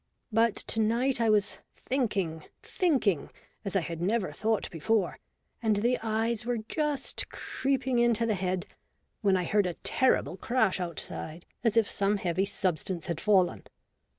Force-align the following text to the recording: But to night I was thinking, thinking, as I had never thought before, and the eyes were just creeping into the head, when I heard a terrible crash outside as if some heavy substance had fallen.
But 0.31 0.55
to 0.55 0.79
night 0.79 1.21
I 1.21 1.29
was 1.29 1.59
thinking, 1.75 2.43
thinking, 2.63 3.29
as 3.63 3.75
I 3.75 3.81
had 3.81 4.01
never 4.01 4.31
thought 4.31 4.67
before, 4.71 5.19
and 5.61 5.75
the 5.75 5.99
eyes 6.01 6.43
were 6.43 6.57
just 6.67 7.29
creeping 7.29 7.99
into 7.99 8.25
the 8.25 8.33
head, 8.33 8.65
when 9.21 9.37
I 9.37 9.43
heard 9.43 9.67
a 9.67 9.75
terrible 9.83 10.37
crash 10.37 10.79
outside 10.79 11.45
as 11.63 11.77
if 11.77 11.87
some 11.87 12.17
heavy 12.17 12.45
substance 12.45 13.05
had 13.05 13.21
fallen. 13.21 13.61